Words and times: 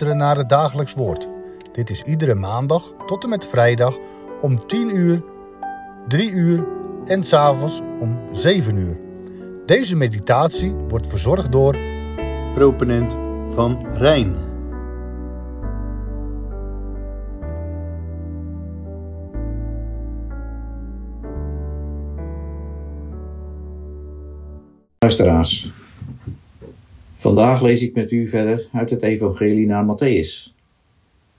luisteren 0.00 0.28
naar 0.28 0.36
het 0.36 0.48
dagelijks 0.48 0.94
woord. 0.94 1.28
Dit 1.72 1.90
is 1.90 2.02
iedere 2.02 2.34
maandag 2.34 2.92
tot 3.06 3.22
en 3.22 3.28
met 3.28 3.46
vrijdag 3.46 3.98
om 4.40 4.66
10 4.66 4.96
uur, 4.96 5.22
3 6.08 6.30
uur 6.30 6.66
en 7.04 7.22
s'avonds 7.22 7.80
om 8.00 8.18
7 8.32 8.76
uur. 8.76 8.98
Deze 9.66 9.96
meditatie 9.96 10.72
wordt 10.72 11.06
verzorgd 11.06 11.52
door 11.52 11.76
proponent 12.54 13.16
van 13.48 13.86
Rijn. 13.92 14.36
Luisteraars, 24.98 25.70
vandaag 27.18 27.62
lees 27.62 27.82
ik 27.82 27.94
met 27.94 28.10
u 28.10 28.28
verder 28.28 28.68
uit 28.72 28.90
het 28.90 29.02
Evangelie 29.02 29.66
naar 29.66 29.84
Matthäus. 29.84 30.54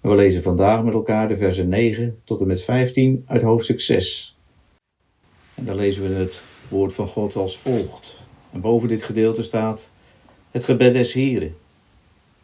We 0.01 0.15
lezen 0.15 0.43
vandaag 0.43 0.83
met 0.83 0.93
elkaar 0.93 1.27
de 1.27 1.37
versen 1.37 1.69
9 1.69 2.19
tot 2.23 2.39
en 2.41 2.47
met 2.47 2.61
15 2.61 3.23
uit 3.27 3.41
hoofdstuk 3.41 3.79
6. 3.79 4.37
En 5.55 5.65
dan 5.65 5.75
lezen 5.75 6.03
we 6.03 6.15
het 6.15 6.43
woord 6.67 6.93
van 6.93 7.07
God 7.07 7.35
als 7.35 7.57
volgt. 7.57 8.23
En 8.51 8.61
boven 8.61 8.87
dit 8.87 9.03
gedeelte 9.03 9.43
staat 9.43 9.89
het 10.51 10.63
gebed 10.63 10.93
des 10.93 11.13
Heren. 11.13 11.55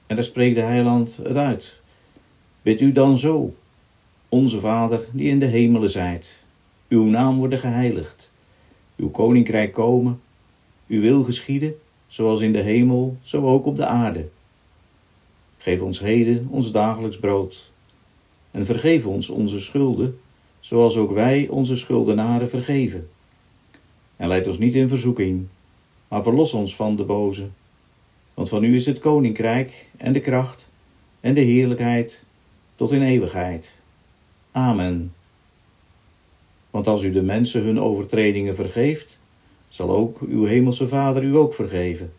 En 0.08 0.16
daar 0.16 0.24
spreekt 0.24 0.56
de 0.56 0.62
heiland 0.62 1.18
het 1.24 1.38
uit. 1.38 1.82
Bid 2.62 2.82
u 2.82 2.92
dan 2.92 3.18
zo, 3.18 3.54
onze 4.30 4.60
Vader 4.60 5.06
die 5.12 5.30
in 5.30 5.40
de 5.40 5.46
hemelen 5.46 5.90
zijt. 5.90 6.44
Uw 6.90 7.04
naam 7.04 7.38
worden 7.38 7.60
geheiligd. 7.60 8.32
Uw 8.98 9.10
koninkrijk 9.10 9.74
komen. 9.74 10.20
Uw 10.88 11.02
wil 11.02 11.24
geschieden, 11.24 11.76
zoals 12.08 12.42
in 12.42 12.52
de 12.52 12.62
hemel, 12.62 13.18
zo 13.22 13.48
ook 13.48 13.66
op 13.66 13.76
de 13.76 13.86
aarde. 13.86 14.28
Geef 15.58 15.82
ons 15.82 16.00
heden 16.00 16.48
ons 16.50 16.72
dagelijks 16.72 17.18
brood. 17.18 17.72
En 18.52 18.66
vergeef 18.66 19.06
ons 19.06 19.30
onze 19.30 19.60
schulden, 19.60 20.20
zoals 20.60 20.98
ook 20.98 21.12
wij 21.12 21.48
onze 21.50 21.76
schuldenaren 21.76 22.50
vergeven. 22.50 23.10
En 24.16 24.28
leid 24.28 24.48
ons 24.48 24.58
niet 24.58 24.76
in 24.76 24.90
verzoeking, 24.90 25.48
maar 26.08 26.24
verlos 26.24 26.54
ons 26.54 26.76
van 26.76 26.96
de 26.96 27.04
boze. 27.04 27.48
Want 28.34 28.50
van 28.50 28.64
u 28.64 28.76
is 28.76 28.86
het 28.86 29.00
koninkrijk 29.00 29.90
en 29.98 30.14
de 30.14 30.20
kracht 30.20 30.70
en 31.20 31.34
de 31.34 31.42
heerlijkheid 31.42 32.26
tot 32.76 32.92
in 32.92 33.02
eeuwigheid. 33.02 33.74
Amen. 34.52 35.14
Want 36.70 36.88
als 36.88 37.04
u 37.04 37.12
de 37.12 37.22
mensen 37.22 37.64
hun 37.64 37.80
overtredingen 37.80 38.56
vergeeft, 38.56 39.18
zal 39.76 39.90
ook 39.90 40.20
uw 40.20 40.46
hemelse 40.46 40.88
Vader 40.88 41.24
u 41.24 41.36
ook 41.36 41.54
vergeven. 41.54 42.14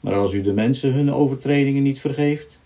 Maar 0.00 0.14
als 0.14 0.32
u 0.32 0.42
de 0.42 0.52
mensen 0.52 0.92
hun 0.92 1.12
overtredingen 1.12 1.82
niet 1.82 2.00
vergeeft, 2.00 2.58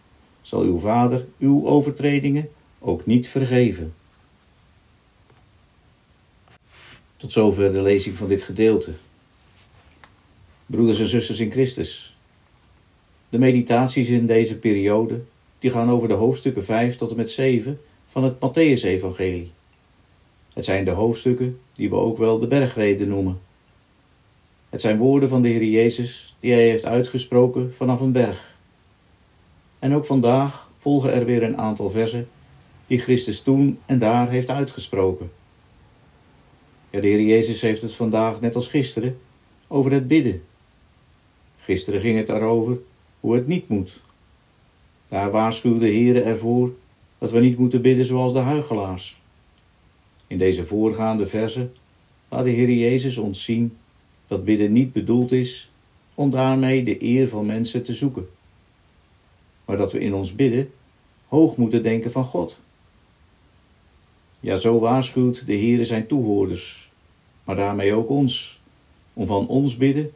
zal 0.43 0.63
uw 0.63 0.79
Vader 0.79 1.27
uw 1.39 1.67
overtredingen 1.67 2.49
ook 2.79 3.07
niet 3.07 3.29
vergeven. 3.29 3.95
Tot 7.17 7.33
zover 7.33 7.73
de 7.73 7.83
lezing 7.83 8.17
van 8.17 8.29
dit 8.29 8.43
gedeelte. 8.43 8.93
Broeders 10.67 11.01
en 11.01 11.09
zusters 11.09 11.41
in 11.41 11.51
Christus. 11.51 12.17
De 13.29 13.39
meditaties 13.39 14.09
in 14.09 14.27
deze 14.27 14.59
periode 14.59 15.21
die 15.59 15.71
gaan 15.71 15.91
over 15.91 16.09
de 16.09 16.15
hoofdstukken 16.15 16.65
5 16.65 16.97
tot 16.97 17.11
en 17.11 17.17
met 17.17 17.31
7 17.31 17.81
van 18.09 18.25
het 18.25 18.35
Matthäus-evangelie. 18.35 19.51
Het 20.53 20.65
zijn 20.65 20.85
de 20.85 20.91
hoofdstukken 20.91 21.61
die 21.75 21.89
we 21.89 21.97
ook 21.97 22.19
wel 22.19 22.39
de 22.39 22.47
bergreden 22.47 23.09
noemen. 23.09 23.53
Het 24.75 24.83
zijn 24.83 24.99
woorden 24.99 25.29
van 25.29 25.43
de 25.43 25.49
Heer 25.49 25.65
Jezus 25.65 26.37
die 26.41 26.53
hij 26.53 26.69
heeft 26.69 26.85
uitgesproken 26.85 27.75
vanaf 27.75 28.01
een 28.01 28.13
berg. 28.13 28.57
En 29.79 29.95
ook 29.95 30.05
vandaag 30.05 30.71
volgen 30.79 31.13
er 31.13 31.25
weer 31.25 31.43
een 31.43 31.59
aantal 31.59 31.91
versen 31.91 32.29
die 32.87 32.99
Christus 32.99 33.41
toen 33.41 33.79
en 33.87 33.99
daar 33.99 34.31
heeft 34.31 34.51
uitgesproken. 34.51 35.31
Ja, 36.91 37.01
de 37.01 37.07
Heer 37.07 37.21
Jezus 37.21 37.61
heeft 37.61 37.83
het 37.83 37.95
vandaag, 37.95 38.41
net 38.41 38.55
als 38.55 38.69
gisteren, 38.69 39.19
over 39.69 39.93
het 39.93 40.07
bidden. 40.07 40.43
Gisteren 41.59 42.01
ging 42.01 42.19
het 42.19 42.29
erover 42.29 42.79
hoe 43.21 43.35
het 43.35 43.47
niet 43.47 43.69
moet. 43.69 44.01
Daar 45.09 45.31
waarschuwde 45.31 45.79
de 45.79 45.93
Heer 45.93 46.25
ervoor 46.25 46.73
dat 47.19 47.31
we 47.31 47.41
niet 47.41 47.59
moeten 47.59 47.83
bidden 47.83 48.05
zoals 48.05 48.33
de 48.33 48.39
huigelaars. 48.39 49.21
In 50.27 50.39
deze 50.39 50.67
voorgaande 50.67 51.27
versen 51.27 51.75
laat 52.29 52.45
de 52.45 52.51
Heer 52.51 52.71
Jezus 52.71 53.17
ons 53.17 53.45
zien 53.45 53.77
dat 54.35 54.45
bidden 54.45 54.73
niet 54.73 54.93
bedoeld 54.93 55.33
is 55.33 55.71
om 56.15 56.31
daarmee 56.31 56.85
de 56.85 57.03
eer 57.03 57.29
van 57.29 57.47
mensen 57.47 57.83
te 57.83 57.95
zoeken, 57.95 58.29
maar 59.65 59.77
dat 59.77 59.93
we 59.93 60.01
in 60.01 60.15
ons 60.15 60.35
bidden 60.35 60.73
hoog 61.29 61.57
moeten 61.57 61.83
denken 61.83 62.11
van 62.11 62.25
God. 62.25 62.59
Ja, 64.41 64.57
zo 64.57 64.79
waarschuwt 64.79 65.47
de 65.47 65.53
Heer 65.53 65.87
zijn 65.87 66.07
toehoorders, 66.07 66.91
maar 67.45 67.57
daarmee 67.57 67.93
ook 67.93 68.09
ons, 68.09 68.61
om 69.13 69.27
van 69.27 69.49
ons 69.49 69.77
bidden 69.77 70.13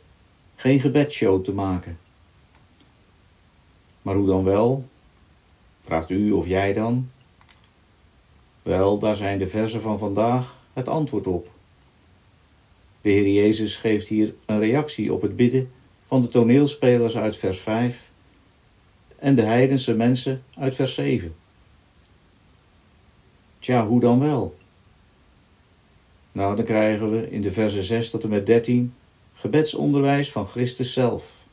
geen 0.57 0.81
gebedshow 0.81 1.45
te 1.45 1.53
maken. 1.53 1.99
Maar 4.03 4.15
hoe 4.15 4.27
dan 4.27 4.45
wel? 4.45 4.85
Vraagt 5.85 6.11
u 6.11 6.33
of 6.33 6.47
jij 6.47 6.73
dan? 6.73 7.11
Wel, 8.63 8.99
daar 8.99 9.17
zijn 9.17 9.39
de 9.39 9.47
versen 9.47 9.83
van 9.83 9.99
vandaag 9.99 10.57
het 10.73 10.89
antwoord 10.89 11.27
op. 11.27 11.58
De 13.09 13.15
Heer 13.15 13.29
Jezus 13.29 13.77
geeft 13.77 14.07
hier 14.07 14.35
een 14.47 14.59
reactie 14.59 15.13
op 15.13 15.23
het 15.23 15.37
bidden 15.37 15.71
van 16.05 16.23
de 16.23 16.29
toneelspelers 16.29 17.17
uit 17.17 17.37
vers 17.37 17.59
5 17.59 18.11
en 19.19 19.35
de 19.35 19.43
heidense 19.43 19.95
mensen 19.95 20.43
uit 20.55 20.75
vers 20.75 20.95
7. 20.95 21.35
Tja, 23.59 23.87
hoe 23.87 24.01
dan 24.01 24.21
wel? 24.21 24.57
Nou, 26.33 26.57
dan 26.57 26.65
krijgen 26.65 27.11
we 27.11 27.31
in 27.31 27.43
de 27.43 27.51
versen 27.51 27.83
6 27.83 28.11
tot 28.11 28.23
en 28.23 28.29
met 28.29 28.47
13 28.47 28.95
gebedsonderwijs 29.35 30.33
van 30.33 30.47
Christus 30.47 30.93
zelf. 30.93 31.47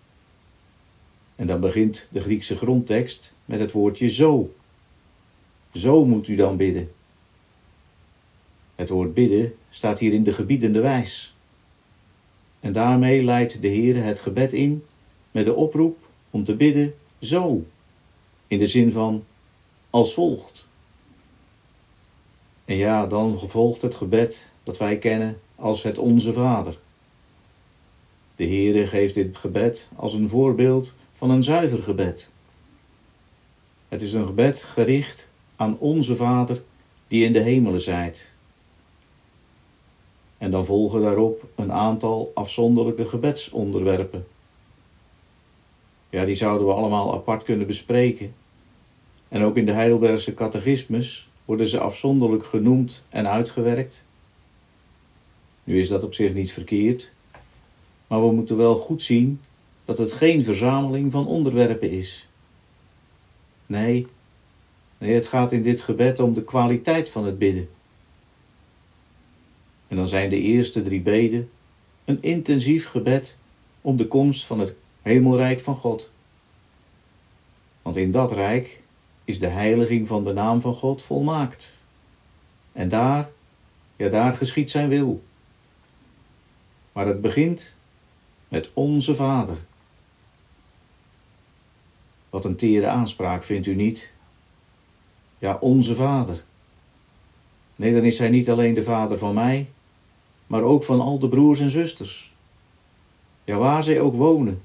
En 1.36 1.48
dan 1.48 1.60
begint 1.60 2.08
de 2.12 2.22
Griekse 2.22 2.58
grondtekst 2.58 3.34
met 3.46 3.60
het 3.60 3.72
woordje 3.72 4.10
zo. 4.10 4.54
Zo 5.74 6.06
moet 6.06 6.28
u 6.28 6.36
dan 6.36 6.58
bidden. 6.58 6.92
Het 8.76 8.90
woord 8.90 9.14
bidden 9.14 9.56
staat 9.70 10.00
hier 10.00 10.14
in 10.14 10.24
de 10.24 10.34
gebiedende 10.34 10.80
wijs. 10.80 11.35
En 12.66 12.74
daarmee 12.74 13.24
leidt 13.24 13.62
de 13.62 13.68
Heer 13.68 14.04
het 14.04 14.20
gebed 14.20 14.54
in 14.54 14.84
met 15.32 15.46
de 15.46 15.54
oproep 15.54 15.98
om 16.30 16.44
te 16.44 16.56
bidden 16.56 16.94
zo, 17.22 17.66
in 18.48 18.60
de 18.60 18.68
zin 18.68 18.92
van 18.92 19.24
als 19.90 20.14
volgt. 20.14 20.68
En 22.66 22.76
ja, 22.76 23.08
dan 23.08 23.40
volgt 23.40 23.82
het 23.82 23.96
gebed 23.96 24.46
dat 24.64 24.78
wij 24.78 24.98
kennen 24.98 25.40
als 25.56 25.84
het 25.84 25.98
Onze 25.98 26.34
Vader. 26.34 26.78
De 28.36 28.46
Heere 28.46 28.88
geeft 28.88 29.14
dit 29.14 29.38
gebed 29.38 29.88
als 29.96 30.14
een 30.14 30.30
voorbeeld 30.30 30.94
van 31.14 31.30
een 31.30 31.44
zuiver 31.44 31.84
gebed. 31.84 32.30
Het 33.88 34.02
is 34.02 34.14
een 34.14 34.26
gebed 34.26 34.62
gericht 34.62 35.28
aan 35.56 35.80
Onze 35.80 36.16
Vader 36.16 36.62
die 37.08 37.26
in 37.26 37.34
de 37.34 37.42
hemelen 37.42 37.82
zijt. 37.82 38.34
En 40.38 40.52
dan 40.52 40.66
volgen 40.66 41.02
daarop 41.02 41.44
een 41.56 41.72
aantal 41.72 42.32
afzonderlijke 42.34 43.06
gebedsonderwerpen. 43.06 44.28
Ja, 46.10 46.26
die 46.26 46.36
zouden 46.36 46.68
we 46.68 46.74
allemaal 46.74 47.14
apart 47.14 47.44
kunnen 47.44 47.68
bespreken. 47.68 48.34
En 49.28 49.44
ook 49.44 49.58
in 49.58 49.66
de 49.66 49.72
Heidelbergse 49.72 50.34
catechismus 50.34 51.30
worden 51.46 51.68
ze 51.68 51.80
afzonderlijk 51.80 52.46
genoemd 52.46 53.04
en 53.10 53.28
uitgewerkt. 53.30 54.06
Nu 55.64 55.80
is 55.80 55.88
dat 55.88 56.04
op 56.04 56.14
zich 56.14 56.34
niet 56.34 56.52
verkeerd, 56.52 57.12
maar 58.08 58.28
we 58.28 58.32
moeten 58.32 58.58
wel 58.58 58.76
goed 58.76 59.04
zien 59.04 59.42
dat 59.86 59.98
het 59.98 60.12
geen 60.12 60.44
verzameling 60.44 61.12
van 61.12 61.28
onderwerpen 61.28 61.92
is. 61.92 62.28
Nee, 63.66 64.08
nee, 64.98 65.14
het 65.14 65.26
gaat 65.26 65.52
in 65.52 65.64
dit 65.64 65.82
gebed 65.82 66.20
om 66.20 66.34
de 66.34 66.44
kwaliteit 66.44 67.10
van 67.10 67.26
het 67.26 67.38
bidden. 67.38 67.70
En 69.88 69.96
dan 69.96 70.08
zijn 70.08 70.30
de 70.30 70.40
eerste 70.40 70.84
drie 70.84 71.02
beden 71.02 71.50
een 72.06 72.22
intensief 72.22 72.88
gebed 72.88 73.38
om 73.82 73.98
de 73.98 74.08
komst 74.08 74.46
van 74.46 74.60
het 74.60 74.74
hemelrijk 75.02 75.60
van 75.60 75.76
God. 75.76 76.10
Want 77.82 77.98
in 77.98 78.12
dat 78.12 78.32
rijk 78.32 78.82
is 79.24 79.40
de 79.40 79.48
heiliging 79.48 80.08
van 80.08 80.24
de 80.24 80.34
naam 80.34 80.62
van 80.62 80.74
God 80.74 81.04
volmaakt. 81.04 81.74
En 82.72 82.90
daar, 82.90 83.30
ja, 83.96 84.10
daar 84.10 84.38
geschiet 84.38 84.72
zijn 84.72 84.90
wil. 84.90 85.24
Maar 86.92 87.08
het 87.08 87.22
begint 87.22 87.76
met 88.48 88.70
onze 88.74 89.16
Vader. 89.16 89.58
Wat 92.30 92.46
een 92.46 92.56
tere 92.56 92.88
aanspraak 92.88 93.44
vindt 93.44 93.68
u 93.68 93.76
niet? 93.76 94.12
Ja, 95.38 95.58
onze 95.60 95.96
Vader. 95.96 96.44
Nee, 97.76 97.94
dan 97.94 98.04
is 98.04 98.18
Hij 98.18 98.30
niet 98.30 98.50
alleen 98.50 98.74
de 98.74 98.84
Vader 98.84 99.18
van 99.18 99.34
mij, 99.34 99.68
maar 100.48 100.62
ook 100.62 100.84
van 100.84 101.02
al 101.02 101.20
de 101.20 101.30
broers 101.30 101.60
en 101.60 101.70
zusters. 101.70 102.34
Ja, 103.44 103.58
waar 103.58 103.84
zij 103.84 104.00
ook 104.00 104.16
wonen 104.16 104.62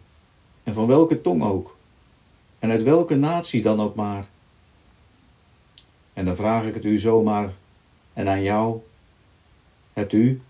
en 0.63 0.75
van 0.75 0.87
welke 0.87 1.21
tong 1.21 1.43
ook. 1.43 1.79
en 2.59 2.71
uit 2.71 2.83
welke 2.83 3.15
natie 3.15 3.63
dan 3.63 3.81
ook 3.81 3.95
maar. 3.95 4.29
En 6.13 6.25
dan 6.25 6.37
vraag 6.37 6.65
ik 6.65 6.75
het 6.75 6.85
u 6.85 6.99
zomaar 6.99 7.53
en 8.13 8.29
aan 8.29 8.43
jou. 8.43 8.81
Hebt 9.93 10.13
u 10.13 10.41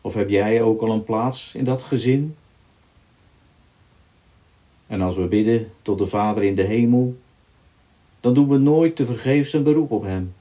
of 0.00 0.14
heb 0.14 0.28
jij 0.28 0.62
ook 0.62 0.80
al 0.80 0.90
een 0.90 1.04
plaats 1.04 1.54
in 1.54 1.64
dat 1.64 1.82
gezin? 1.82 2.36
En 4.86 5.00
als 5.00 5.16
we 5.16 5.26
bidden 5.26 5.72
tot 5.82 5.98
de 5.98 6.06
Vader 6.06 6.42
in 6.42 6.54
de 6.54 6.62
hemel, 6.62 7.16
dan 8.20 8.34
doen 8.34 8.48
we 8.48 8.58
nooit 8.58 8.96
te 8.96 9.06
vergeefs 9.06 9.52
een 9.52 9.62
beroep 9.62 9.90
op 9.90 10.02
Hem. 10.02 10.34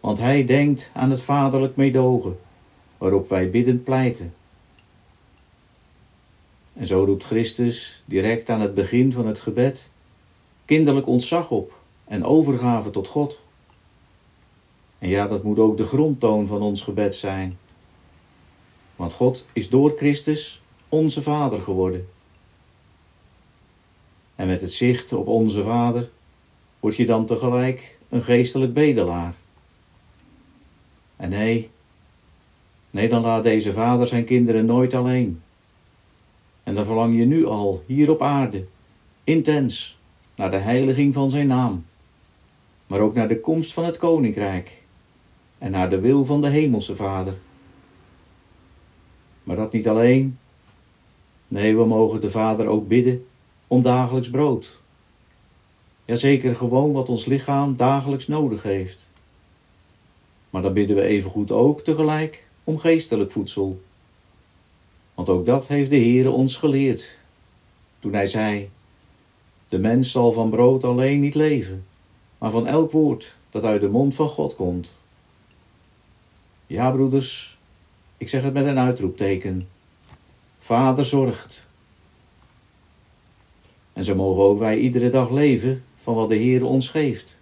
Want 0.00 0.18
Hij 0.18 0.44
denkt 0.44 0.90
aan 0.94 1.10
het 1.10 1.22
vaderlijk 1.22 1.76
meedogen, 1.76 2.38
waarop 2.98 3.28
wij 3.28 3.50
biddend 3.50 3.84
pleiten. 3.84 4.34
En 6.74 6.86
zo 6.86 7.04
roept 7.04 7.24
Christus 7.24 8.02
direct 8.04 8.48
aan 8.50 8.60
het 8.60 8.74
begin 8.74 9.12
van 9.12 9.26
het 9.26 9.40
gebed 9.40 9.90
kinderlijk 10.64 11.06
ontzag 11.06 11.50
op 11.50 11.78
en 12.04 12.24
overgave 12.24 12.90
tot 12.90 13.06
God. 13.06 13.40
En 14.98 15.08
ja, 15.08 15.26
dat 15.26 15.42
moet 15.42 15.58
ook 15.58 15.76
de 15.76 15.84
grondtoon 15.84 16.46
van 16.46 16.62
ons 16.62 16.82
gebed 16.82 17.14
zijn. 17.14 17.58
Want 18.96 19.12
God 19.12 19.44
is 19.52 19.68
door 19.68 19.92
Christus 19.96 20.62
onze 20.88 21.22
Vader 21.22 21.62
geworden. 21.62 22.08
En 24.34 24.46
met 24.46 24.60
het 24.60 24.72
zicht 24.72 25.12
op 25.12 25.26
onze 25.26 25.62
Vader 25.62 26.10
word 26.80 26.96
je 26.96 27.06
dan 27.06 27.26
tegelijk 27.26 27.98
een 28.08 28.22
geestelijk 28.22 28.74
bedelaar. 28.74 29.34
En 31.16 31.30
nee, 31.30 31.70
nee, 32.98 33.08
dan 33.08 33.22
laat 33.22 33.42
deze 33.42 33.72
Vader 33.72 34.06
zijn 34.06 34.24
kinderen 34.24 34.64
nooit 34.64 34.94
alleen. 34.94 35.42
En 36.62 36.74
dan 36.74 36.84
verlang 36.84 37.16
je 37.16 37.24
nu 37.24 37.46
al, 37.46 37.82
hier 37.86 38.10
op 38.10 38.22
aarde, 38.22 38.64
intens 39.24 39.98
naar 40.34 40.50
de 40.50 40.56
heiliging 40.56 41.14
van 41.14 41.30
zijn 41.30 41.46
naam, 41.46 41.84
maar 42.86 43.00
ook 43.00 43.14
naar 43.14 43.28
de 43.28 43.40
komst 43.40 43.72
van 43.72 43.84
het 43.84 43.96
koninkrijk 43.96 44.82
en 45.58 45.70
naar 45.70 45.90
de 45.90 46.00
wil 46.00 46.24
van 46.24 46.40
de 46.40 46.48
hemelse 46.48 46.96
Vader. 46.96 47.34
Maar 49.42 49.56
dat 49.56 49.72
niet 49.72 49.88
alleen. 49.88 50.38
Nee, 51.48 51.76
we 51.76 51.84
mogen 51.84 52.20
de 52.20 52.30
Vader 52.30 52.66
ook 52.66 52.88
bidden 52.88 53.26
om 53.66 53.82
dagelijks 53.82 54.30
brood. 54.30 54.80
Jazeker 56.04 56.54
gewoon 56.54 56.92
wat 56.92 57.08
ons 57.08 57.24
lichaam 57.24 57.76
dagelijks 57.76 58.26
nodig 58.26 58.62
heeft. 58.62 59.08
Maar 60.50 60.62
dan 60.62 60.72
bidden 60.72 60.96
we 60.96 61.02
evengoed 61.02 61.50
ook 61.50 61.80
tegelijk 61.80 62.46
om 62.68 62.78
geestelijk 62.78 63.30
voedsel. 63.30 63.80
Want 65.14 65.28
ook 65.28 65.46
dat 65.46 65.66
heeft 65.66 65.90
de 65.90 65.96
Heere 65.96 66.30
ons 66.30 66.56
geleerd. 66.56 67.18
Toen 67.98 68.12
hij 68.12 68.26
zei, 68.26 68.70
de 69.68 69.78
mens 69.78 70.10
zal 70.10 70.32
van 70.32 70.50
brood 70.50 70.84
alleen 70.84 71.20
niet 71.20 71.34
leven, 71.34 71.86
maar 72.38 72.50
van 72.50 72.66
elk 72.66 72.90
woord 72.90 73.36
dat 73.50 73.64
uit 73.64 73.80
de 73.80 73.88
mond 73.88 74.14
van 74.14 74.28
God 74.28 74.54
komt. 74.54 74.96
Ja, 76.66 76.90
broeders, 76.90 77.58
ik 78.16 78.28
zeg 78.28 78.42
het 78.42 78.52
met 78.52 78.66
een 78.66 78.78
uitroepteken. 78.78 79.68
Vader 80.58 81.04
zorgt. 81.04 81.66
En 83.92 84.04
zo 84.04 84.14
mogen 84.14 84.42
ook 84.42 84.58
wij 84.58 84.78
iedere 84.78 85.10
dag 85.10 85.30
leven 85.30 85.84
van 85.96 86.14
wat 86.14 86.28
de 86.28 86.36
Heer 86.36 86.64
ons 86.64 86.88
geeft. 86.88 87.38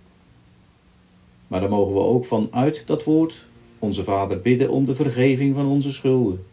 Maar 1.46 1.61
dan 1.61 1.70
mogen 1.70 1.94
we 1.94 2.00
ook 2.00 2.25
vanuit 2.25 2.82
dat 2.87 3.05
woord 3.05 3.44
onze 3.87 4.05
Vader 4.05 4.41
bidden 4.41 4.71
om 4.71 4.85
de 4.85 4.94
vergeving 4.94 5.55
van 5.55 5.67
onze 5.67 5.93
schulden. 5.93 6.47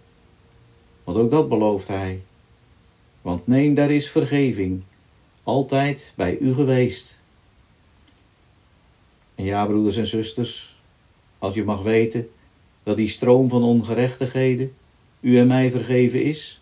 Want 1.04 1.18
ook 1.18 1.32
dat 1.32 1.50
belooft 1.50 1.88
Hij. 1.88 2.22
Want 3.22 3.48
nee, 3.48 3.74
daar 3.74 3.92
is 3.92 4.12
vergeving, 4.12 4.82
altijd 5.44 6.14
bij 6.16 6.38
u 6.38 6.54
geweest. 6.54 7.22
En 9.36 9.44
ja, 9.44 9.66
broeders 9.66 9.98
en 9.98 10.08
zusters, 10.08 10.76
als 11.38 11.54
je 11.54 11.64
mag 11.64 11.82
weten 11.82 12.30
dat 12.84 12.96
die 12.96 13.08
stroom 13.08 13.50
van 13.50 13.64
ongerechtigheden 13.64 14.74
u 15.20 15.38
en 15.38 15.48
mij 15.48 15.72
vergeven 15.72 16.24
is, 16.24 16.62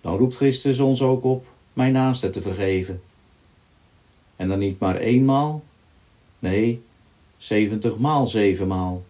dan 0.00 0.16
roept 0.16 0.36
Christus 0.36 0.80
ons 0.80 1.02
ook 1.02 1.24
op 1.24 1.46
mijn 1.72 1.92
naaste 1.92 2.30
te 2.30 2.42
vergeven. 2.42 3.02
En 4.36 4.48
dan 4.48 4.58
niet 4.58 4.78
maar 4.78 4.96
eenmaal, 4.96 5.62
nee, 6.38 6.82
zeventig 7.36 7.98
maal 7.98 8.26
zevenmaal. 8.26 9.04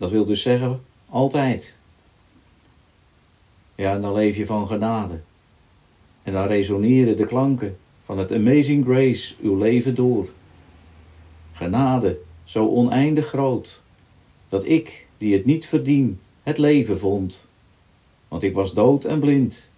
Dat 0.00 0.10
wil 0.10 0.24
dus 0.24 0.42
zeggen, 0.42 0.80
altijd. 1.08 1.78
Ja, 3.74 3.98
dan 3.98 4.12
leef 4.12 4.36
je 4.36 4.46
van 4.46 4.68
genade. 4.68 5.20
En 6.22 6.32
dan 6.32 6.46
resoneren 6.46 7.16
de 7.16 7.26
klanken 7.26 7.76
van 8.04 8.18
het 8.18 8.32
Amazing 8.32 8.84
Grace 8.84 9.34
uw 9.42 9.58
leven 9.58 9.94
door. 9.94 10.28
Genade, 11.52 12.18
zo 12.44 12.68
oneindig 12.68 13.26
groot, 13.26 13.80
dat 14.48 14.64
ik, 14.64 15.06
die 15.18 15.34
het 15.34 15.44
niet 15.44 15.66
verdien, 15.66 16.20
het 16.42 16.58
leven 16.58 16.98
vond. 16.98 17.46
Want 18.28 18.42
ik 18.42 18.54
was 18.54 18.74
dood 18.74 19.04
en 19.04 19.20
blind, 19.20 19.70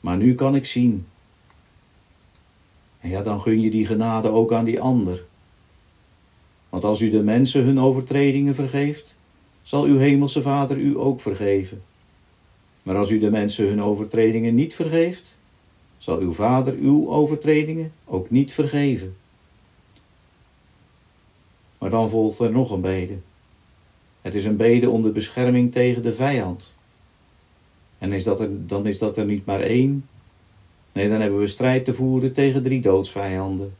maar 0.00 0.16
nu 0.16 0.34
kan 0.34 0.54
ik 0.54 0.66
zien. 0.66 1.06
En 3.00 3.10
ja, 3.10 3.22
dan 3.22 3.40
gun 3.40 3.60
je 3.60 3.70
die 3.70 3.86
genade 3.86 4.28
ook 4.28 4.52
aan 4.52 4.64
die 4.64 4.80
ander. 4.80 5.24
Want 6.68 6.84
als 6.84 7.00
u 7.00 7.10
de 7.10 7.22
mensen 7.22 7.64
hun 7.64 7.80
overtredingen 7.80 8.54
vergeeft, 8.54 9.16
zal 9.68 9.84
uw 9.84 9.98
hemelse 9.98 10.42
Vader 10.42 10.76
u 10.76 10.98
ook 10.98 11.20
vergeven. 11.20 11.82
Maar 12.82 12.96
als 12.96 13.10
u 13.10 13.18
de 13.18 13.30
mensen 13.30 13.68
hun 13.68 13.82
overtredingen 13.82 14.54
niet 14.54 14.74
vergeeft, 14.74 15.38
zal 15.98 16.18
uw 16.18 16.32
Vader 16.32 16.74
uw 16.74 17.08
overtredingen 17.08 17.92
ook 18.04 18.30
niet 18.30 18.52
vergeven. 18.52 19.16
Maar 21.78 21.90
dan 21.90 22.08
volgt 22.08 22.38
er 22.38 22.50
nog 22.50 22.70
een 22.70 22.80
bede. 22.80 23.16
Het 24.22 24.34
is 24.34 24.44
een 24.44 24.56
bede 24.56 24.90
om 24.90 25.02
de 25.02 25.10
bescherming 25.10 25.72
tegen 25.72 26.02
de 26.02 26.12
vijand. 26.12 26.74
En 27.98 28.12
is 28.12 28.24
dat 28.24 28.40
er, 28.40 28.66
dan 28.66 28.86
is 28.86 28.98
dat 28.98 29.16
er 29.16 29.24
niet 29.24 29.46
maar 29.46 29.60
één. 29.60 30.08
Nee, 30.92 31.08
dan 31.08 31.20
hebben 31.20 31.38
we 31.38 31.46
strijd 31.46 31.84
te 31.84 31.94
voeren 31.94 32.32
tegen 32.32 32.62
drie 32.62 32.80
doodsvijanden. 32.80 33.74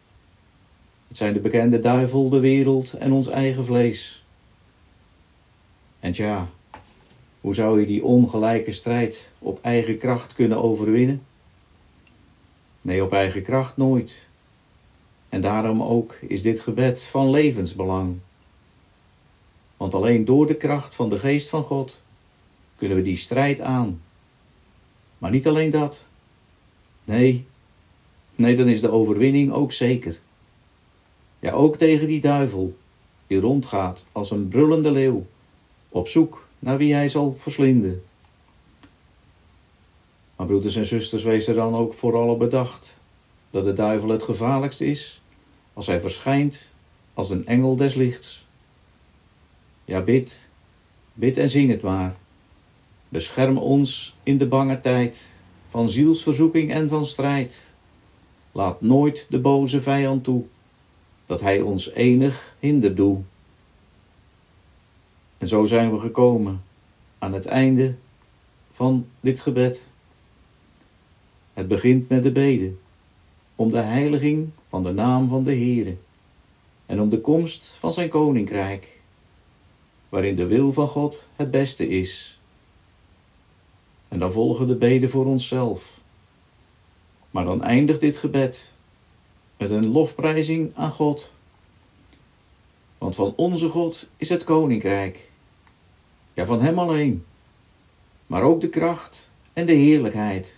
Het 1.09 1.17
zijn 1.17 1.33
de 1.33 1.41
bekende 1.41 1.81
duivel, 1.81 2.29
de 2.29 2.41
wereld 2.41 2.93
en 2.93 3.13
ons 3.13 3.29
eigen 3.29 3.65
vlees. 3.65 4.23
En 6.01 6.13
tja, 6.13 6.49
hoe 7.41 7.55
zou 7.55 7.81
je 7.81 7.87
die 7.87 8.05
ongelijke 8.05 8.73
strijd 8.73 9.33
op 9.39 9.59
eigen 9.63 9.99
kracht 9.99 10.33
kunnen 10.33 10.63
overwinnen? 10.63 11.23
Nee, 12.81 13.05
op 13.05 13.13
eigen 13.13 13.43
kracht 13.43 13.77
nooit. 13.77 14.27
En 15.29 15.41
daarom 15.41 15.83
ook 15.83 16.15
is 16.15 16.43
dit 16.43 16.61
gebed 16.61 17.03
van 17.03 17.31
levensbelang. 17.31 18.17
Want 19.77 19.95
alleen 19.95 20.25
door 20.25 20.47
de 20.47 20.55
kracht 20.55 20.95
van 20.95 21.09
de 21.09 21.19
geest 21.19 21.49
van 21.49 21.63
God 21.63 22.03
kunnen 22.77 22.97
we 22.97 23.03
die 23.03 23.17
strijd 23.17 23.61
aan. 23.61 24.01
Maar 25.19 25.31
niet 25.31 25.47
alleen 25.47 25.71
dat. 25.71 26.07
Nee, 27.05 27.47
nee, 28.35 28.57
dan 28.57 28.69
is 28.69 28.81
de 28.81 28.91
overwinning 28.91 29.53
ook 29.53 29.73
zeker. 29.73 30.19
Ja, 31.39 31.53
ook 31.53 31.77
tegen 31.77 32.07
die 32.07 32.21
duivel, 32.21 32.77
die 33.27 33.41
rondgaat 33.41 34.07
als 34.13 34.31
een 34.31 34.49
brullende 34.49 34.91
leeuw, 34.93 35.27
op 35.89 36.09
zoek 36.09 36.47
naar 36.59 36.77
wie 36.77 36.95
hij 36.95 37.09
zal 37.09 37.35
verslinden. 37.39 38.03
Maar 40.37 40.47
broeders 40.47 40.77
en 40.77 40.87
zusters, 40.87 41.23
wees 41.23 41.47
er 41.47 41.55
dan 41.55 41.75
ook 41.75 41.95
vooral 41.95 42.29
op 42.29 42.39
bedacht 42.39 42.99
dat 43.51 43.65
de 43.65 43.73
duivel 43.73 44.09
het 44.09 44.23
gevaarlijkst 44.23 44.81
is 44.81 45.21
als 45.73 45.87
hij 45.87 46.01
verschijnt 46.01 46.73
als 47.15 47.31
een 47.31 47.47
engel 47.47 47.77
des 47.77 47.95
lichts. 47.95 48.47
Ja, 49.85 50.01
bid, 50.01 50.49
bid 51.15 51.37
en 51.39 51.51
zing 51.51 51.71
het 51.71 51.83
maar. 51.83 52.17
Bescherm 53.09 53.59
ons 53.59 54.17
in 54.23 54.39
de 54.39 54.47
bange 54.47 54.81
tijd 54.81 55.27
van 55.69 55.89
zielsverzoeking 55.89 56.73
en 56.73 56.89
van 56.89 57.07
strijd. 57.07 57.71
Laat 58.53 58.81
nooit 58.81 59.27
de 59.29 59.39
boze 59.39 59.81
vijand 59.81 60.25
toe, 60.25 60.45
dat 61.27 61.41
hij 61.41 61.61
ons 61.61 61.93
enig 61.93 62.55
hinder 62.59 62.95
doet. 62.95 63.25
En 65.39 65.49
zo 65.49 65.67
zijn 65.67 65.93
we 65.93 65.99
gekomen 65.99 66.63
aan 67.19 67.33
het 67.33 67.47
einde 67.47 67.95
van 68.73 69.07
dit 69.21 69.41
gebed. 69.41 69.83
Het 71.53 71.69
begint 71.69 72.09
met 72.09 72.23
de 72.23 72.33
bede 72.33 72.73
om 73.57 73.71
de 73.71 73.81
heiliging 73.81 74.51
van 74.69 74.83
de 74.83 74.93
naam 74.93 75.29
van 75.29 75.45
de 75.45 75.51
Heere 75.51 75.97
en 76.87 77.01
om 77.01 77.09
de 77.09 77.21
komst 77.21 77.67
van 77.67 77.93
zijn 77.93 78.09
koninkrijk, 78.09 79.01
waarin 80.09 80.37
de 80.37 80.47
wil 80.47 80.73
van 80.73 80.89
God 80.89 81.27
het 81.37 81.51
beste 81.51 81.89
is. 81.89 82.41
En 84.09 84.19
dan 84.19 84.33
volgen 84.33 84.67
de 84.67 84.75
beden 84.75 85.11
voor 85.11 85.27
onszelf. 85.27 86.01
Maar 87.31 87.45
dan 87.45 87.63
eindigt 87.63 88.01
dit 88.01 88.17
gebed 88.17 88.73
met 89.57 89.71
een 89.71 89.87
lofprijzing 89.87 90.71
aan 90.75 90.91
God. 90.91 91.31
Want 92.99 93.15
van 93.15 93.33
onze 93.37 93.69
God 93.69 94.09
is 94.17 94.29
het 94.29 94.45
koninkrijk. 94.45 95.28
Van 96.47 96.61
Hem 96.61 96.79
alleen. 96.79 97.25
Maar 98.27 98.43
ook 98.43 98.61
de 98.61 98.69
kracht 98.69 99.31
en 99.53 99.67
de 99.67 99.73
heerlijkheid. 99.73 100.57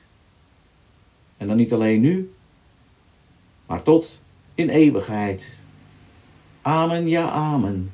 En 1.37 1.47
dan 1.47 1.57
niet 1.57 1.73
alleen 1.73 2.01
nu, 2.01 2.33
maar 3.67 3.83
tot 3.83 4.21
in 4.55 4.69
eeuwigheid. 4.69 5.59
Amen, 6.63 7.09
ja, 7.09 7.31
amen. 7.31 7.93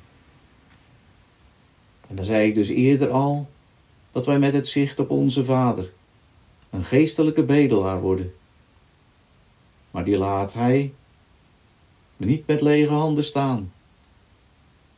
En 2.06 2.16
dan 2.16 2.24
zei 2.24 2.48
ik 2.48 2.54
dus 2.54 2.68
eerder 2.68 3.10
al 3.10 3.48
dat 4.12 4.26
wij 4.26 4.38
met 4.38 4.52
het 4.52 4.68
zicht 4.68 4.98
op 4.98 5.10
onze 5.10 5.44
Vader 5.44 5.92
een 6.70 6.84
geestelijke 6.84 7.42
bedelaar 7.42 8.00
worden. 8.00 8.34
Maar 9.90 10.04
die 10.04 10.18
laat 10.18 10.52
hij 10.52 10.92
me 12.16 12.26
niet 12.26 12.46
met 12.46 12.60
lege 12.60 12.92
handen 12.92 13.24
staan. 13.24 13.72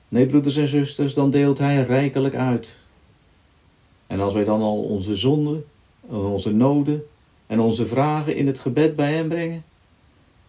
Nee, 0.09 0.27
broeders 0.27 0.57
en 0.57 0.69
zusters, 0.69 1.15
dan 1.15 1.31
deelt 1.31 1.59
hij 1.59 1.83
rijkelijk 1.83 2.35
uit. 2.35 2.77
En 4.07 4.21
als 4.21 4.35
wij 4.35 4.45
dan 4.45 4.61
al 4.61 4.83
onze 4.83 5.15
zonden, 5.15 5.65
onze 6.07 6.53
noden 6.53 7.07
en 7.47 7.61
onze 7.61 7.87
vragen 7.87 8.37
in 8.37 8.47
het 8.47 8.59
gebed 8.59 8.97
bij 8.97 9.12
hem 9.12 9.29
brengen, 9.29 9.65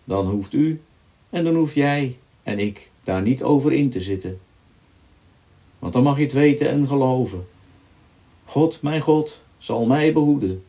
dan 0.04 0.30
hoeft 0.30 0.54
u 0.54 0.82
en 1.30 1.44
dan 1.44 1.56
hoef 1.56 1.74
jij 1.74 2.18
en 2.44 2.60
ik 2.60 2.90
daar 3.04 3.22
niet 3.22 3.44
over 3.44 3.74
in 3.74 3.90
te 3.90 4.02
zitten. 4.02 4.40
Want 5.80 5.94
dan 5.94 6.04
mag 6.04 6.18
je 6.18 6.24
het 6.24 6.34
weten 6.34 6.70
en 6.70 6.88
geloven. 6.88 7.48
God, 8.46 8.82
mijn 8.82 9.02
God, 9.02 9.42
zal 9.58 9.86
mij 9.86 10.14
behoeden. 10.14 10.64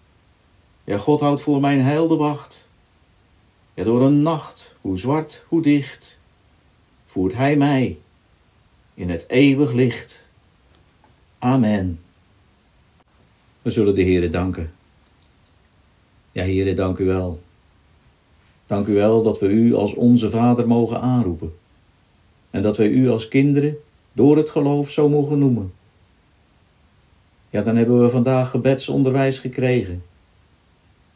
Ja, 0.85 0.99
God 0.99 1.21
houdt 1.21 1.41
voor 1.41 1.61
mijn 1.61 1.81
heil 1.81 2.09
de 2.09 2.17
wacht. 2.17 2.69
Ja, 3.75 3.85
door 3.85 4.03
een 4.03 4.23
nacht, 4.23 4.77
hoe 4.81 4.99
zwart, 4.99 5.45
hoe 5.49 5.63
dicht, 5.63 6.19
voert 7.07 7.35
Hij 7.35 7.57
mij 7.57 7.99
in 9.01 9.11
het 9.11 9.25
eeuwig 9.29 9.73
licht. 9.73 10.25
Amen. 11.39 12.01
We 13.63 13.71
zullen 13.71 13.95
de 13.95 14.03
Heere 14.03 14.29
danken. 14.29 14.73
Ja, 16.33 16.43
Heere, 16.43 16.75
dank 16.75 16.99
u 16.99 17.05
wel. 17.05 17.43
Dank 18.67 18.87
u 18.87 18.95
wel 18.95 19.23
dat 19.23 19.39
we 19.39 19.47
u 19.47 19.75
als 19.75 19.95
onze 19.95 20.31
Vader 20.31 20.67
mogen 20.67 21.01
aanroepen. 21.01 21.55
En 22.51 22.63
dat 22.63 22.77
wij 22.77 22.89
u 22.89 23.09
als 23.09 23.29
kinderen 23.29 23.77
door 24.13 24.37
het 24.37 24.51
geloof 24.51 24.91
zo 24.91 25.09
mogen 25.09 25.39
noemen. 25.39 25.73
Ja, 27.51 27.63
dan 27.63 27.77
hebben 27.77 28.03
we 28.03 28.11
vandaag 28.11 28.51
gebedsonderwijs 28.51 29.39
gekregen. 29.39 30.03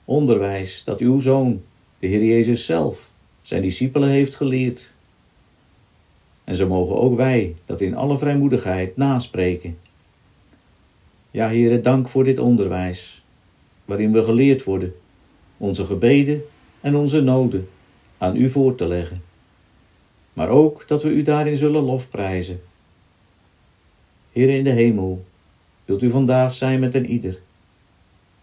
Onderwijs 0.05 0.85
dat 0.85 0.99
uw 0.99 1.21
Zoon, 1.21 1.63
de 1.99 2.07
Heer 2.07 2.25
Jezus 2.25 2.67
zelf, 2.67 3.11
zijn 3.43 3.63
discipelen 3.63 4.09
heeft 4.09 4.35
geleerd. 4.35 4.94
En 6.45 6.57
zo 6.57 6.69
mogen 6.69 6.97
ook 6.97 7.17
wij 7.17 7.55
dat 7.65 7.81
in 7.81 7.97
alle 7.97 8.19
vrijmoedigheid 8.19 8.97
naspreken. 8.97 9.79
Ja, 11.31 11.47
Heere, 11.47 11.81
dank 11.81 12.09
voor 12.09 12.25
dit 12.25 12.39
onderwijs, 12.39 13.25
waarin 13.85 14.13
we 14.13 14.23
geleerd 14.23 14.65
worden 14.65 14.95
onze 15.57 15.85
gebeden 15.85 16.43
en 16.81 16.97
onze 16.97 17.21
noden 17.21 17.69
aan 18.19 18.37
u 18.37 18.49
voor 18.49 18.75
te 18.75 18.87
leggen. 18.87 19.23
Maar 20.33 20.49
ook 20.49 20.89
dat 20.89 21.03
we 21.03 21.09
u 21.09 21.23
daarin 21.23 21.57
zullen 21.57 21.83
lofprijzen. 21.83 22.61
Heer 24.33 24.49
in 24.49 24.65
de 24.65 24.71
hemel, 24.71 25.25
wilt 25.85 26.03
u 26.03 26.11
vandaag 26.11 26.55
zijn 26.55 26.81
met 26.81 26.95
een 26.95 27.07
ieder. 27.07 27.41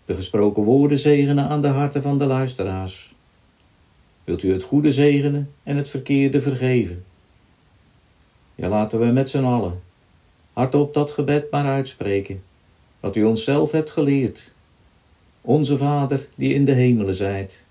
De 0.05 0.15
gesproken 0.15 0.63
woorden 0.63 1.00
zegenen 1.00 1.48
aan 1.48 1.62
de 1.62 1.67
harten 1.67 2.01
van 2.01 2.17
de 2.17 2.25
luisteraars. 2.25 3.13
Wilt 4.24 4.43
u 4.43 4.51
het 4.51 4.63
goede 4.63 4.91
zegenen 4.91 5.51
en 5.63 5.77
het 5.77 5.89
verkeerde 5.89 6.41
vergeven. 6.41 7.03
Ja, 8.61 8.69
laten 8.69 8.99
we 8.99 9.05
met 9.05 9.29
z'n 9.29 9.43
allen 9.43 9.81
hardop 10.53 10.93
dat 10.93 11.11
gebed 11.11 11.51
maar 11.51 11.65
uitspreken, 11.65 12.43
wat 12.99 13.15
u 13.15 13.23
ons 13.23 13.43
zelf 13.43 13.71
hebt 13.71 13.91
geleerd. 13.91 14.51
Onze 15.41 15.77
Vader, 15.77 16.27
die 16.35 16.53
in 16.53 16.65
de 16.65 16.71
hemelen 16.71 17.15
zijt, 17.15 17.65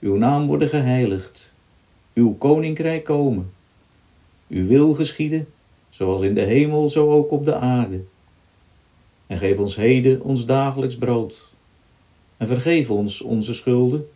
uw 0.00 0.16
naam 0.16 0.46
worden 0.46 0.68
geheiligd, 0.68 1.52
uw 2.14 2.34
koninkrijk 2.34 3.04
komen, 3.04 3.52
uw 4.48 4.66
wil 4.66 4.94
geschieden, 4.94 5.46
zoals 5.90 6.22
in 6.22 6.34
de 6.34 6.44
hemel, 6.44 6.88
zo 6.88 7.10
ook 7.10 7.30
op 7.30 7.44
de 7.44 7.54
aarde. 7.54 8.00
En 9.26 9.38
geef 9.38 9.58
ons 9.58 9.76
heden 9.76 10.22
ons 10.22 10.46
dagelijks 10.46 10.96
brood. 10.96 11.42
En 12.36 12.46
vergeef 12.46 12.90
ons 12.90 13.22
onze 13.22 13.54
schulden, 13.54 14.08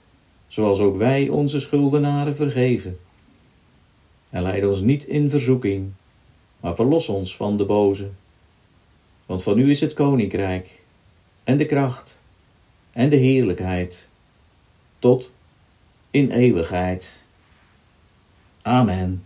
zoals 0.47 0.78
ook 0.78 0.97
wij 0.97 1.28
onze 1.28 1.61
schuldenaren 1.61 2.37
vergeven. 2.37 2.99
En 4.31 4.43
leid 4.43 4.67
ons 4.67 4.81
niet 4.81 5.05
in 5.05 5.31
verzoeking, 5.31 5.93
maar 6.61 6.75
verlos 6.75 7.09
ons 7.09 7.37
van 7.37 7.57
de 7.57 7.65
boze. 7.65 8.09
Want 9.27 9.43
van 9.43 9.59
u 9.59 9.71
is 9.71 9.81
het 9.81 9.93
koninkrijk, 9.93 10.83
en 11.45 11.57
de 11.57 11.67
kracht, 11.67 12.21
en 12.93 13.09
de 13.09 13.17
heerlijkheid, 13.17 14.09
tot 14.99 15.33
in 16.11 16.31
eeuwigheid. 16.31 17.23
Amen. 18.63 19.25